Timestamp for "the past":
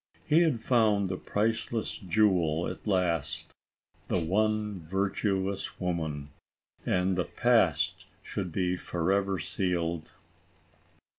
7.15-8.07